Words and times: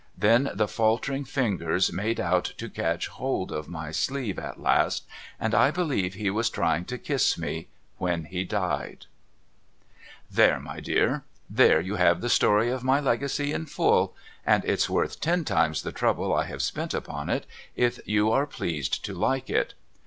Then 0.17 0.49
the 0.55 0.67
faltering 0.67 1.25
fingers 1.25 1.93
made 1.93 2.15
374 2.15 2.17
MRS. 2.17 2.25
LIRRIPER'S 2.25 2.57
LEGACY 2.57 2.57
out 2.57 2.57
to 2.57 2.81
catch 2.81 3.07
hold 3.09 3.51
of 3.51 3.67
my 3.67 3.91
sleeve 3.91 4.39
at 4.39 4.59
last, 4.59 5.05
and 5.39 5.53
I 5.53 5.69
believe 5.69 6.15
he 6.15 6.31
was 6.31 6.49
a 6.49 6.51
trying 6.51 6.85
to 6.85 6.97
kiss 6.97 7.37
me 7.37 7.67
when 7.99 8.23
he 8.25 8.43
died. 8.43 9.05
There 10.31 10.59
my 10.59 10.79
dear 10.79 11.17
I 11.17 11.21
There 11.51 11.79
you 11.81 11.97
have 11.97 12.21
the 12.21 12.29
story 12.29 12.71
of 12.71 12.83
my 12.83 12.99
Legacy 12.99 13.51
in 13.53 13.67
full, 13.67 14.15
and 14.43 14.65
it's 14.65 14.89
worth 14.89 15.21
ten 15.21 15.45
times 15.45 15.83
the 15.83 15.91
trouble 15.91 16.33
I 16.33 16.45
have 16.45 16.61
si)cnt 16.61 16.95
upon 16.95 17.29
it 17.29 17.45
if 17.75 17.99
you 18.07 18.31
are 18.31 18.47
pleased 18.47 19.05
to 19.05 19.13
like 19.13 19.51
it. 19.51 19.75